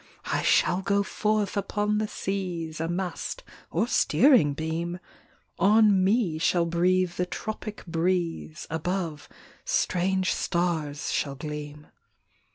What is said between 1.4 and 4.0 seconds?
upon the seas, A mast, or